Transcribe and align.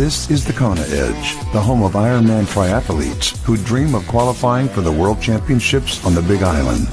This 0.00 0.30
is 0.30 0.46
the 0.46 0.54
Kona 0.54 0.80
Edge, 0.80 1.34
the 1.52 1.60
home 1.60 1.82
of 1.82 1.92
Ironman 1.92 2.46
triathletes 2.46 3.36
who 3.42 3.58
dream 3.58 3.94
of 3.94 4.08
qualifying 4.08 4.66
for 4.66 4.80
the 4.80 4.90
World 4.90 5.20
Championships 5.20 6.02
on 6.06 6.14
the 6.14 6.22
Big 6.22 6.42
Island. 6.42 6.88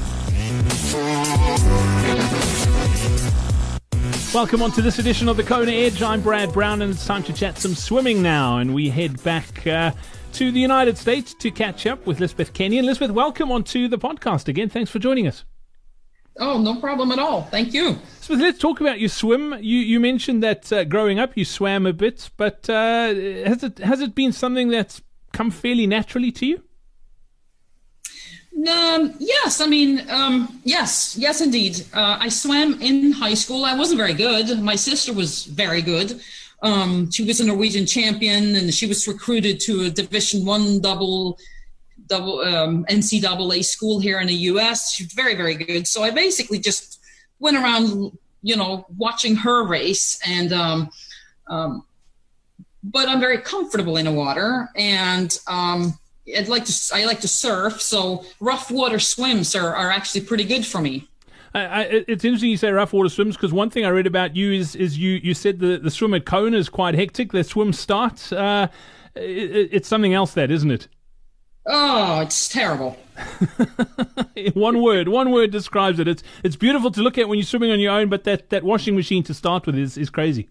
Welcome 4.34 4.60
on 4.60 4.72
to 4.72 4.82
this 4.82 4.98
edition 4.98 5.26
of 5.30 5.38
the 5.38 5.42
Kona 5.42 5.72
Edge. 5.72 6.02
I'm 6.02 6.20
Brad 6.20 6.52
Brown, 6.52 6.82
and 6.82 6.92
it's 6.92 7.06
time 7.06 7.22
to 7.22 7.32
chat 7.32 7.56
some 7.56 7.74
swimming 7.74 8.20
now. 8.20 8.58
And 8.58 8.74
we 8.74 8.90
head 8.90 9.22
back 9.22 9.66
uh, 9.66 9.92
to 10.34 10.52
the 10.52 10.60
United 10.60 10.98
States 10.98 11.32
to 11.32 11.50
catch 11.50 11.86
up 11.86 12.06
with 12.06 12.20
Lisbeth 12.20 12.52
Kenyon. 12.52 12.84
Lisbeth, 12.84 13.12
welcome 13.12 13.50
onto 13.50 13.88
the 13.88 13.96
podcast 13.96 14.48
again. 14.48 14.68
Thanks 14.68 14.90
for 14.90 14.98
joining 14.98 15.26
us. 15.26 15.44
Oh, 16.38 16.58
no 16.58 16.76
problem 16.76 17.10
at 17.12 17.18
all. 17.18 17.42
Thank 17.42 17.74
you. 17.74 17.98
So 18.20 18.34
let's 18.34 18.58
talk 18.58 18.80
about 18.80 19.00
your 19.00 19.08
swim. 19.08 19.54
You 19.60 19.78
you 19.78 20.00
mentioned 20.00 20.42
that 20.42 20.72
uh, 20.72 20.84
growing 20.84 21.18
up 21.18 21.36
you 21.36 21.44
swam 21.44 21.86
a 21.86 21.92
bit, 21.92 22.30
but 22.36 22.68
uh, 22.70 23.14
has 23.44 23.62
it 23.64 23.78
has 23.78 24.00
it 24.00 24.14
been 24.14 24.32
something 24.32 24.68
that's 24.68 25.02
come 25.32 25.50
fairly 25.50 25.86
naturally 25.86 26.30
to 26.32 26.46
you? 26.46 26.62
Um, 28.66 29.14
yes, 29.18 29.60
I 29.60 29.66
mean, 29.66 30.04
um, 30.10 30.60
yes, 30.64 31.16
yes, 31.16 31.40
indeed. 31.40 31.84
Uh, 31.94 32.18
I 32.20 32.28
swam 32.28 32.80
in 32.80 33.12
high 33.12 33.34
school. 33.34 33.64
I 33.64 33.76
wasn't 33.76 33.98
very 33.98 34.14
good. 34.14 34.60
My 34.60 34.74
sister 34.74 35.12
was 35.12 35.44
very 35.44 35.80
good. 35.80 36.20
Um, 36.62 37.08
she 37.10 37.24
was 37.24 37.40
a 37.40 37.46
Norwegian 37.46 37.86
champion, 37.86 38.56
and 38.56 38.74
she 38.74 38.86
was 38.86 39.06
recruited 39.06 39.60
to 39.60 39.82
a 39.82 39.90
Division 39.90 40.44
One 40.44 40.80
double 40.80 41.38
double 42.08 42.40
um, 42.40 42.84
NCAA 42.86 43.64
school 43.64 44.00
here 44.00 44.20
in 44.20 44.26
the 44.26 44.34
U.S. 44.34 44.92
She's 44.92 45.12
very, 45.12 45.34
very 45.34 45.54
good. 45.54 45.86
So 45.86 46.02
I 46.02 46.10
basically 46.10 46.58
just 46.58 47.00
went 47.38 47.56
around, 47.56 48.16
you 48.42 48.56
know, 48.56 48.86
watching 48.96 49.36
her 49.36 49.64
race, 49.66 50.18
and 50.26 50.52
um, 50.52 50.90
um, 51.46 51.84
but 52.82 53.08
I'm 53.08 53.20
very 53.20 53.38
comfortable 53.38 53.96
in 53.96 54.06
the 54.06 54.12
water, 54.12 54.68
and 54.76 55.36
um, 55.46 55.98
I'd 56.36 56.48
like 56.48 56.64
to 56.66 56.90
I 56.94 57.04
like 57.04 57.20
to 57.20 57.28
surf. 57.28 57.80
So 57.80 58.24
rough 58.40 58.70
water 58.70 58.98
swims 58.98 59.54
are, 59.54 59.74
are 59.74 59.90
actually 59.90 60.22
pretty 60.22 60.44
good 60.44 60.66
for 60.66 60.80
me. 60.80 61.08
I, 61.54 61.60
I, 61.60 61.82
it's 62.08 62.24
interesting 62.24 62.50
you 62.50 62.56
say 62.56 62.70
rough 62.70 62.92
water 62.92 63.08
swims 63.08 63.36
because 63.36 63.52
one 63.52 63.70
thing 63.70 63.84
I 63.84 63.88
read 63.88 64.06
about 64.06 64.36
you 64.36 64.52
is 64.52 64.76
is 64.76 64.98
you, 64.98 65.20
you 65.22 65.34
said 65.34 65.60
the, 65.60 65.78
the 65.78 65.90
swim 65.90 66.14
at 66.14 66.26
Kona 66.26 66.56
is 66.56 66.68
quite 66.68 66.94
hectic. 66.94 67.32
The 67.32 67.44
swim 67.44 67.72
starts. 67.72 68.32
Uh, 68.32 68.68
it, 69.14 69.70
it's 69.72 69.88
something 69.88 70.14
else, 70.14 70.34
that 70.34 70.50
isn't 70.50 70.70
it? 70.70 70.88
Oh, 71.70 72.20
it's 72.20 72.48
terrible. 72.48 72.96
one 74.54 74.80
word, 74.80 75.08
one 75.08 75.30
word 75.30 75.50
describes 75.50 76.00
it. 76.00 76.08
It's 76.08 76.22
it's 76.42 76.56
beautiful 76.56 76.90
to 76.92 77.02
look 77.02 77.18
at 77.18 77.28
when 77.28 77.38
you're 77.38 77.44
swimming 77.44 77.70
on 77.70 77.78
your 77.78 77.92
own, 77.92 78.08
but 78.08 78.24
that, 78.24 78.48
that 78.48 78.64
washing 78.64 78.96
machine 78.96 79.22
to 79.24 79.34
start 79.34 79.66
with 79.66 79.76
is, 79.76 79.98
is 79.98 80.08
crazy. 80.08 80.48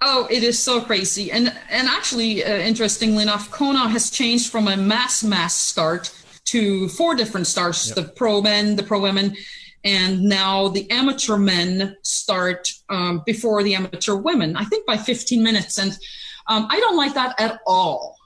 Oh, 0.00 0.26
it 0.28 0.42
is 0.42 0.58
so 0.58 0.80
crazy, 0.80 1.30
and 1.30 1.54
and 1.70 1.86
actually, 1.86 2.42
uh, 2.42 2.56
interestingly 2.56 3.22
enough, 3.22 3.50
Kona 3.52 3.88
has 3.88 4.10
changed 4.10 4.50
from 4.50 4.66
a 4.66 4.76
mass 4.76 5.22
mass 5.22 5.54
start 5.54 6.10
to 6.46 6.88
four 6.88 7.14
different 7.14 7.46
starts: 7.46 7.88
yep. 7.88 7.96
the 7.96 8.02
pro 8.02 8.42
men, 8.42 8.74
the 8.74 8.82
pro 8.82 8.98
women, 8.98 9.36
and 9.84 10.22
now 10.22 10.68
the 10.68 10.90
amateur 10.90 11.36
men 11.36 11.96
start 12.02 12.72
um, 12.88 13.22
before 13.24 13.62
the 13.62 13.74
amateur 13.74 14.16
women. 14.16 14.56
I 14.56 14.64
think 14.64 14.84
by 14.86 14.96
15 14.96 15.42
minutes, 15.42 15.78
and 15.78 15.92
um, 16.48 16.66
I 16.70 16.80
don't 16.80 16.96
like 16.96 17.14
that 17.14 17.38
at 17.38 17.60
all. 17.66 18.16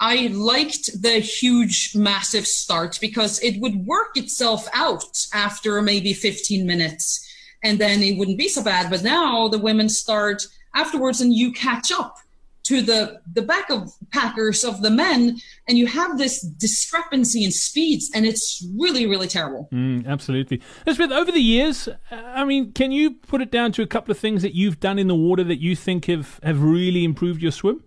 I 0.00 0.28
liked 0.28 1.02
the 1.02 1.18
huge, 1.20 1.94
massive 1.94 2.46
start 2.46 2.98
because 3.00 3.38
it 3.40 3.60
would 3.60 3.86
work 3.86 4.16
itself 4.16 4.66
out 4.72 5.26
after 5.34 5.82
maybe 5.82 6.14
15 6.14 6.66
minutes 6.66 7.26
and 7.62 7.78
then 7.78 8.02
it 8.02 8.18
wouldn't 8.18 8.38
be 8.38 8.48
so 8.48 8.64
bad. 8.64 8.90
But 8.90 9.02
now 9.02 9.48
the 9.48 9.58
women 9.58 9.90
start 9.90 10.46
afterwards 10.74 11.20
and 11.20 11.34
you 11.34 11.52
catch 11.52 11.92
up 11.92 12.16
to 12.62 12.80
the, 12.80 13.20
the 13.32 13.42
back 13.42 13.68
of 13.68 13.92
packers 14.10 14.64
of 14.64 14.80
the 14.80 14.90
men 14.90 15.38
and 15.68 15.76
you 15.76 15.86
have 15.86 16.16
this 16.16 16.40
discrepancy 16.40 17.44
in 17.44 17.50
speeds 17.50 18.10
and 18.14 18.24
it's 18.24 18.66
really, 18.78 19.06
really 19.06 19.26
terrible. 19.26 19.68
Mm, 19.72 20.06
absolutely. 20.06 20.62
Elizabeth, 20.86 21.10
over 21.10 21.32
the 21.32 21.40
years, 21.40 21.88
I 22.10 22.44
mean, 22.44 22.72
can 22.72 22.92
you 22.92 23.12
put 23.12 23.42
it 23.42 23.50
down 23.50 23.72
to 23.72 23.82
a 23.82 23.86
couple 23.86 24.12
of 24.12 24.18
things 24.18 24.40
that 24.42 24.54
you've 24.54 24.80
done 24.80 24.98
in 24.98 25.08
the 25.08 25.14
water 25.14 25.44
that 25.44 25.60
you 25.60 25.76
think 25.76 26.06
have, 26.06 26.40
have 26.42 26.62
really 26.62 27.04
improved 27.04 27.42
your 27.42 27.52
swim? 27.52 27.84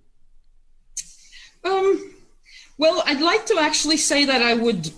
Um, 1.63 2.13
well, 2.77 3.03
I'd 3.05 3.21
like 3.21 3.45
to 3.47 3.57
actually 3.59 3.97
say 3.97 4.25
that 4.25 4.41
I 4.41 4.53
would. 4.53 4.91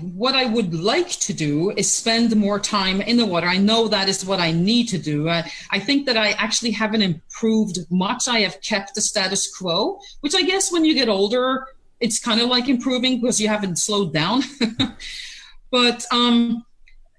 What 0.00 0.34
I 0.34 0.46
would 0.46 0.72
like 0.72 1.10
to 1.10 1.34
do 1.34 1.70
is 1.72 1.94
spend 1.94 2.34
more 2.36 2.58
time 2.58 3.02
in 3.02 3.18
the 3.18 3.26
water. 3.26 3.46
I 3.46 3.58
know 3.58 3.86
that 3.88 4.08
is 4.08 4.24
what 4.24 4.40
I 4.40 4.50
need 4.50 4.88
to 4.88 4.98
do. 4.98 5.28
Uh, 5.28 5.42
I 5.70 5.78
think 5.78 6.06
that 6.06 6.16
I 6.16 6.30
actually 6.32 6.70
haven't 6.70 7.02
improved 7.02 7.78
much. 7.90 8.26
I 8.26 8.40
have 8.40 8.62
kept 8.62 8.94
the 8.94 9.02
status 9.02 9.54
quo, 9.54 10.00
which 10.20 10.34
I 10.34 10.42
guess 10.42 10.72
when 10.72 10.86
you 10.86 10.94
get 10.94 11.10
older, 11.10 11.66
it's 12.00 12.18
kind 12.18 12.40
of 12.40 12.48
like 12.48 12.68
improving 12.68 13.20
because 13.20 13.40
you 13.40 13.48
haven't 13.48 13.76
slowed 13.76 14.14
down. 14.14 14.42
but 15.70 16.06
um, 16.10 16.64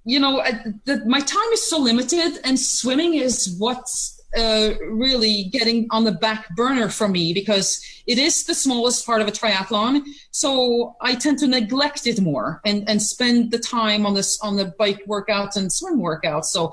you 0.06 0.20
know, 0.20 0.42
the, 0.86 1.04
my 1.06 1.20
time 1.20 1.50
is 1.54 1.68
so 1.70 1.78
limited, 1.78 2.40
and 2.44 2.60
swimming 2.60 3.16
is 3.16 3.56
what's 3.60 4.15
uh, 4.38 4.74
really 4.90 5.46
getting 5.46 5.88
on 5.92 6.04
the 6.04 6.12
back 6.12 6.54
burner 6.56 6.90
for 6.90 7.08
me 7.08 7.34
because 7.34 7.82
it 8.08 8.18
is 8.18 8.46
the 8.46 8.56
smallest 8.56 9.06
part 9.06 9.22
of 9.22 9.28
a 9.28 9.32
triathlon. 9.32 10.04
So 10.32 10.96
I 11.02 11.16
tend 11.16 11.40
to 11.40 11.48
neglect 11.48 12.08
it 12.08 12.22
more 12.22 12.62
and, 12.66 12.88
and 12.90 13.02
spend 13.02 13.52
the 13.52 13.60
time 13.60 14.06
on 14.06 14.14
this 14.14 14.40
on 14.42 14.56
the 14.56 14.74
bike 14.78 15.02
workouts 15.08 15.56
and 15.56 15.72
swim 15.72 16.00
workouts. 16.00 16.46
So 16.46 16.72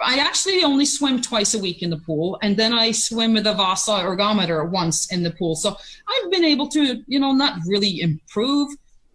I 0.00 0.18
actually 0.18 0.62
only 0.64 0.86
swim 0.86 1.20
twice 1.20 1.54
a 1.54 1.58
week 1.58 1.82
in 1.82 1.90
the 1.90 1.98
pool, 1.98 2.38
and 2.42 2.56
then 2.56 2.72
I 2.72 2.90
swim 2.90 3.34
with 3.34 3.46
a 3.46 3.52
Vasa 3.52 3.92
ergometer 3.92 4.68
once 4.68 5.12
in 5.12 5.22
the 5.22 5.30
pool. 5.30 5.54
So 5.54 5.76
I've 6.08 6.30
been 6.30 6.44
able 6.44 6.68
to, 6.68 7.02
you 7.06 7.20
know, 7.20 7.32
not 7.32 7.58
really 7.66 8.00
improve, 8.00 8.70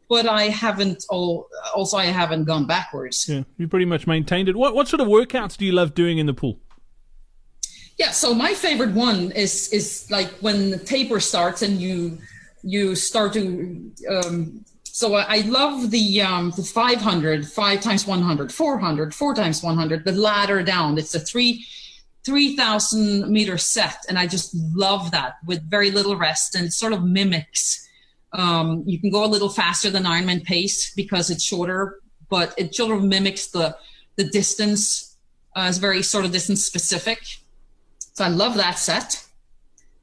but 0.10 0.28
I 0.28 0.44
haven't. 0.44 1.04
Also, 1.10 1.98
I 1.98 2.06
haven't 2.06 2.44
gone 2.44 2.68
backwards. 2.68 3.28
Yeah, 3.28 3.44
you 3.58 3.68
pretty 3.68 3.86
much 3.86 4.06
maintained 4.06 4.48
it. 4.48 4.56
What 4.56 4.76
what 4.76 4.88
sort 4.88 5.02
of 5.02 5.08
workouts 5.08 5.58
do 5.58 5.66
you 5.66 5.72
love 5.72 5.96
doing 5.96 6.20
in 6.20 6.28
the 6.28 6.34
pool? 6.34 6.60
Yeah, 7.98 8.12
so 8.12 8.34
my 8.34 8.54
favorite 8.54 8.94
one 8.94 9.32
is 9.32 9.70
is 9.70 10.08
like 10.12 10.30
when 10.40 10.72
the 10.72 10.78
taper 10.78 11.20
starts 11.20 11.62
and 11.62 11.80
you 11.80 12.18
you 12.64 12.96
start 12.96 13.34
to 13.34 13.92
um, 14.10 14.66
so 14.84 15.16
I 15.16 15.42
love 15.42 15.92
the 15.92 16.22
um, 16.22 16.52
the 16.56 16.64
500, 16.64 17.48
5 17.48 17.82
times 17.82 18.08
100, 18.08 18.52
400, 18.52 19.14
4 19.14 19.34
times 19.34 19.62
100, 19.62 20.06
the 20.06 20.12
ladder 20.14 20.64
down. 20.64 20.98
It's 20.98 21.14
a 21.16 21.20
three 21.20 21.66
3,000 22.26 23.30
meter 23.30 23.58
set. 23.58 24.04
And 24.10 24.18
I 24.18 24.26
just 24.26 24.56
love 24.74 25.12
that 25.12 25.36
with 25.46 25.70
very 25.70 25.92
little 25.92 26.16
rest. 26.16 26.56
And 26.56 26.66
it 26.66 26.74
sort 26.74 26.92
of 26.92 27.04
mimics, 27.04 27.88
um, 28.34 28.84
you 28.86 29.00
can 29.00 29.12
go 29.12 29.24
a 29.24 29.28
little 29.28 29.50
faster 29.50 29.92
than 29.92 30.04
Ironman 30.04 30.44
pace 30.44 30.94
because 30.96 31.30
it's 31.30 31.44
shorter, 31.44 32.00
but 32.30 32.54
it 32.58 32.74
sort 32.74 32.98
of 32.98 33.04
mimics 33.04 33.48
the, 33.48 33.78
the 34.16 34.24
distance. 34.24 35.18
Uh, 35.56 35.68
it's 35.70 35.78
very 35.78 36.02
sort 36.02 36.26
of 36.26 36.32
distance 36.32 36.66
specific. 36.66 37.20
So 38.16 38.24
I 38.24 38.30
love 38.30 38.56
that 38.56 38.80
set. 38.80 39.26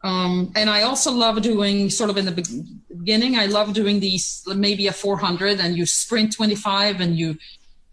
Um, 0.05 0.53
and 0.55 0.69
I 0.69 0.83
also 0.83 1.13
love 1.13 1.41
doing 1.43 1.89
sort 1.89 2.11
of 2.11 2.17
in 2.17 2.27
the 2.27 2.77
beginning, 2.89 3.39
I 3.39 3.47
love 3.47 3.73
doing 3.73 4.01
these 4.01 4.43
maybe 4.55 4.87
a 4.87 4.93
400 4.93 5.61
and 5.61 5.77
you 5.77 5.87
sprint 5.87 6.33
25 6.35 7.01
and 7.01 7.17
you 7.17 7.39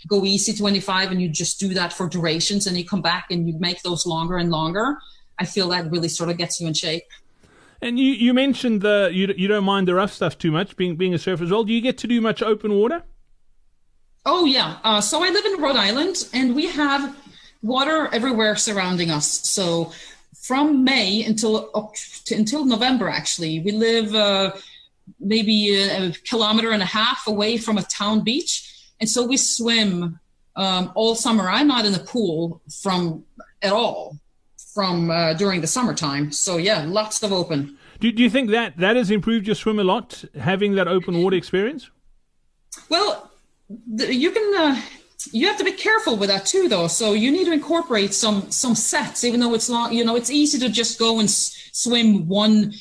go 0.08 0.26
easy 0.26 0.54
25 0.54 1.12
and 1.12 1.22
you 1.22 1.30
just 1.30 1.60
do 1.60 1.74
that 1.76 1.94
for 1.94 2.10
durations 2.10 2.68
and 2.68 2.78
you 2.78 2.84
come 2.84 3.02
back 3.02 3.28
and 3.30 3.48
you 3.48 3.58
make 3.60 3.82
those 3.84 4.06
longer 4.06 4.38
and 4.38 4.50
longer. 4.50 4.98
I 5.38 5.46
feel 5.46 5.70
that 5.70 5.90
really 5.92 6.10
sort 6.10 6.30
of 6.30 6.38
gets 6.38 6.60
you 6.60 6.68
in 6.68 6.74
shape. 6.74 7.04
And 7.82 7.98
you, 7.98 8.12
you 8.12 8.34
mentioned 8.34 8.82
the 8.82 9.10
you, 9.14 9.34
you 9.38 9.48
don't 9.48 9.64
mind 9.64 9.88
the 9.88 9.96
rough 9.96 10.12
stuff 10.12 10.38
too 10.38 10.52
much, 10.52 10.76
being 10.76 10.98
being 10.98 11.14
a 11.14 11.18
surfer 11.18 11.46
as 11.46 11.52
well. 11.52 11.64
Do 11.64 11.72
you 11.72 11.80
get 11.80 11.98
to 12.00 12.08
do 12.08 12.20
much 12.20 12.42
open 12.42 12.74
water? 12.74 13.04
Oh 14.26 14.44
yeah. 14.44 14.80
Uh, 14.84 15.00
so 15.00 15.24
I 15.24 15.30
live 15.30 15.46
in 15.46 15.62
Rhode 15.62 15.78
Island, 15.78 16.28
and 16.34 16.56
we 16.56 16.68
have 16.68 17.16
water 17.62 18.10
everywhere 18.12 18.56
surrounding 18.56 19.12
us. 19.12 19.28
So 19.48 19.92
from 20.42 20.84
May 20.84 21.24
until 21.24 21.70
until 22.32 22.66
November, 22.66 23.10
actually, 23.10 23.60
we 23.60 23.72
live 23.72 24.16
uh, 24.16 24.54
maybe 25.20 25.76
a, 25.76 26.08
a, 26.08 26.12
kilometer 26.12 26.72
and 26.72 26.82
a 26.82 26.86
half 26.86 27.28
away 27.28 27.58
from 27.58 27.78
a 27.78 27.84
town 27.84 28.24
beach, 28.24 28.92
and 29.00 29.10
so 29.10 29.26
we 29.26 29.38
swim 29.38 30.20
um, 30.56 30.92
all 30.96 31.16
summer. 31.16 31.50
I'm 31.50 31.68
not 31.68 31.86
in 31.86 31.94
the 31.94 32.00
pool 32.00 32.62
from 32.82 33.26
at 33.62 33.74
all 33.74 34.18
from 34.74 35.12
uh, 35.12 35.34
during 35.34 35.62
the 35.62 35.68
summertime. 35.68 36.32
So 36.32 36.58
yeah, 36.58 36.86
lots 36.88 37.22
of 37.24 37.34
open. 37.34 37.78
Do, 38.00 38.12
do 38.12 38.24
you 38.24 38.30
think 38.30 38.50
that 38.52 38.78
that 38.78 38.96
has 38.96 39.12
improved 39.12 39.46
your 39.46 39.56
swim 39.56 39.78
a 39.80 39.84
lot, 39.84 40.24
having 40.40 40.76
that 40.76 40.88
open 40.88 41.22
water 41.22 41.36
experience? 41.36 41.90
Well, 42.88 43.30
you 43.98 44.32
can. 44.32 44.54
Uh, 44.58 44.82
you 45.32 45.48
have 45.48 45.58
to 45.58 45.64
be 45.64 45.72
careful 45.72 46.16
with 46.16 46.30
that 46.30 46.46
too 46.46 46.70
though. 46.70 46.88
So 46.88 47.14
you 47.14 47.32
need 47.32 47.46
to 47.46 47.52
incorporate 47.52 48.14
some 48.14 48.50
some 48.52 48.76
sets 48.76 49.24
even 49.24 49.40
though 49.40 49.54
it's 49.54 49.70
long 49.70 49.94
you 49.94 50.06
know 50.06 50.16
it's 50.16 50.30
easy 50.30 50.58
to 50.60 50.70
just 50.70 50.98
go 50.98 51.20
and 51.20 51.28
s- 51.28 51.70
swim 51.74 52.28
one 52.28 52.74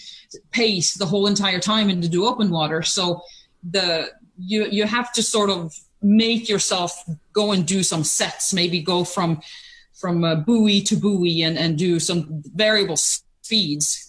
pace 0.50 0.94
the 0.94 1.06
whole 1.06 1.26
entire 1.26 1.58
time 1.58 1.88
and 1.88 2.02
to 2.02 2.08
do 2.08 2.26
open 2.26 2.50
water. 2.50 2.82
So 2.82 3.22
the 3.68 4.10
you 4.38 4.66
you 4.70 4.84
have 4.86 5.12
to 5.14 5.22
sort 5.22 5.50
of 5.50 5.74
make 6.00 6.48
yourself 6.48 6.92
go 7.32 7.50
and 7.52 7.66
do 7.66 7.82
some 7.82 8.04
sets. 8.04 8.54
Maybe 8.54 8.80
go 8.80 9.04
from 9.04 9.40
from 9.94 10.22
uh, 10.22 10.36
buoy 10.36 10.80
to 10.82 10.96
buoy 10.96 11.42
and 11.42 11.58
and 11.58 11.76
do 11.76 11.98
some 11.98 12.42
variable 12.54 12.96
speeds 12.96 14.07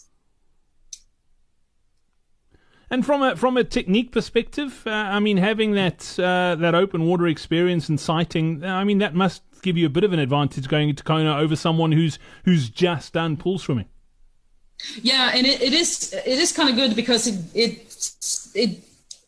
And 2.91 3.05
from 3.05 3.21
a 3.21 3.35
from 3.35 3.55
a 3.57 3.63
technique 3.63 4.11
perspective, 4.11 4.83
uh, 4.87 4.89
I 4.89 5.19
mean, 5.19 5.37
having 5.37 5.73
that 5.73 6.17
uh, 6.19 6.55
that 6.55 6.73
open 6.73 7.05
water 7.05 7.27
experience 7.27 7.87
and 7.87 7.99
sighting, 7.99 8.63
I 8.63 8.83
mean, 8.83 8.97
that 8.97 9.13
must 9.13 9.43
give 9.61 9.77
you 9.77 9.85
a 9.85 9.89
bit 9.89 10.03
of 10.03 10.13
an 10.13 10.19
advantage 10.19 10.67
going 10.67 10.89
into 10.89 11.03
Kona 11.03 11.37
over 11.37 11.55
someone 11.55 11.91
who's 11.91 12.17
who's 12.45 12.69
just 12.69 13.13
done 13.13 13.37
pool 13.37 13.59
swimming. 13.59 13.85
Yeah, 15.01 15.31
and 15.33 15.45
it, 15.45 15.61
it 15.61 15.73
is 15.73 16.13
it 16.13 16.39
is 16.39 16.51
kind 16.51 16.69
of 16.69 16.75
good 16.75 16.95
because 16.95 17.27
it 17.27 17.39
it 17.53 18.15
it 18.55 18.83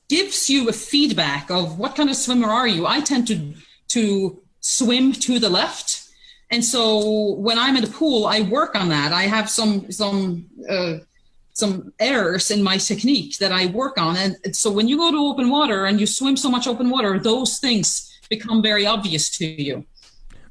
gives 0.09 0.49
you 0.49 0.67
a 0.67 0.73
feedback 0.73 1.51
of 1.51 1.77
what 1.77 1.95
kind 1.95 2.09
of 2.09 2.15
swimmer 2.15 2.47
are 2.49 2.67
you. 2.67 2.87
I 2.87 3.01
tend 3.01 3.27
to 3.27 3.53
to 3.89 4.41
swim 4.61 5.13
to 5.13 5.37
the 5.37 5.49
left, 5.49 6.09
and 6.49 6.63
so 6.65 7.33
when 7.35 7.59
I'm 7.59 7.75
in 7.75 7.83
the 7.83 7.91
pool, 7.91 8.25
I 8.25 8.41
work 8.41 8.75
on 8.75 8.89
that. 8.89 9.11
I 9.11 9.23
have 9.23 9.49
some 9.49 9.91
some. 9.91 10.45
Uh, 10.67 10.97
some 11.61 11.93
errors 11.99 12.49
in 12.49 12.63
my 12.63 12.77
technique 12.77 13.37
that 13.37 13.51
I 13.51 13.67
work 13.67 13.95
on. 14.07 14.17
And 14.17 14.55
so 14.55 14.67
when 14.71 14.87
you 14.87 14.97
go 14.97 15.11
to 15.11 15.21
open 15.29 15.47
water 15.49 15.85
and 15.85 15.99
you 16.01 16.07
swim 16.07 16.35
so 16.35 16.49
much 16.49 16.65
open 16.67 16.89
water, 16.89 17.19
those 17.19 17.59
things 17.59 17.87
become 18.29 18.61
very 18.63 18.85
obvious 18.95 19.29
to 19.37 19.45
you. 19.45 19.85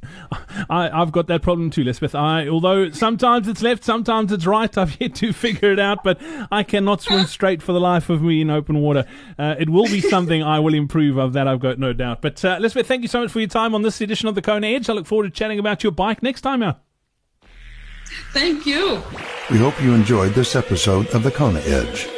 I, 0.70 0.88
have 1.00 1.12
got 1.12 1.26
that 1.26 1.42
problem 1.42 1.70
too, 1.70 1.82
Lisbeth. 1.82 2.14
I, 2.14 2.46
although 2.48 2.90
sometimes 2.90 3.48
it's 3.48 3.62
left, 3.62 3.82
sometimes 3.84 4.30
it's 4.32 4.46
right. 4.46 4.78
I've 4.82 5.00
yet 5.00 5.16
to 5.16 5.32
figure 5.32 5.72
it 5.72 5.80
out, 5.80 6.04
but 6.04 6.18
I 6.50 6.62
cannot 6.62 7.02
swim 7.02 7.26
straight 7.26 7.60
for 7.62 7.72
the 7.72 7.80
life 7.80 8.08
of 8.08 8.22
me 8.22 8.40
in 8.40 8.50
open 8.50 8.80
water. 8.80 9.04
Uh, 9.38 9.56
it 9.58 9.68
will 9.68 9.86
be 9.86 10.00
something 10.00 10.42
I 10.42 10.60
will 10.60 10.74
improve 10.74 11.16
of 11.16 11.32
that. 11.32 11.48
I've 11.48 11.60
got 11.60 11.78
no 11.78 11.92
doubt. 11.92 12.22
But 12.22 12.44
uh, 12.44 12.58
Lisbeth, 12.60 12.86
thank 12.86 13.02
you 13.02 13.08
so 13.08 13.20
much 13.22 13.32
for 13.32 13.40
your 13.40 13.48
time 13.48 13.74
on 13.74 13.82
this 13.82 14.00
edition 14.00 14.28
of 14.28 14.34
the 14.34 14.42
Kona 14.42 14.68
Edge. 14.68 14.88
I 14.88 14.92
look 14.92 15.06
forward 15.06 15.24
to 15.24 15.30
chatting 15.30 15.58
about 15.58 15.82
your 15.82 15.92
bike 15.92 16.22
next 16.22 16.42
time 16.42 16.62
out. 16.62 16.80
Thank 18.32 18.66
you. 18.66 19.02
We 19.50 19.58
hope 19.58 19.80
you 19.82 19.94
enjoyed 19.94 20.34
this 20.34 20.54
episode 20.54 21.08
of 21.08 21.22
the 21.22 21.30
Kona 21.30 21.60
Edge. 21.60 22.08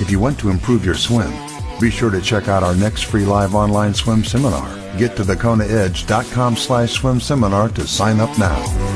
If 0.00 0.10
you 0.10 0.18
want 0.18 0.38
to 0.40 0.50
improve 0.50 0.84
your 0.84 0.94
swim, 0.94 1.32
be 1.80 1.90
sure 1.90 2.10
to 2.10 2.20
check 2.20 2.48
out 2.48 2.62
our 2.62 2.74
next 2.74 3.02
free 3.02 3.24
live 3.24 3.54
online 3.54 3.94
swim 3.94 4.24
seminar. 4.24 4.68
Get 4.98 5.16
to 5.16 5.22
thekonaedge.com 5.22 6.56
slash 6.56 6.92
swim 6.92 7.20
seminar 7.20 7.68
to 7.70 7.86
sign 7.86 8.20
up 8.20 8.36
now. 8.38 8.89